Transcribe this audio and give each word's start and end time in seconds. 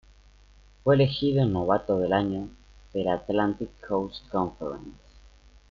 Fue 0.83 0.95
elegido 0.95 1.45
novato 1.45 1.99
del 1.99 2.11
año 2.13 2.49
de 2.91 3.03
la 3.03 3.13
Atlantic 3.13 3.69
Coast 3.87 4.27
Conference. 4.29 4.89